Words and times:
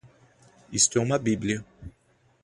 Isto 0.71 0.97
é 0.97 1.01
uma 1.03 1.19
bíblia. 1.19 1.63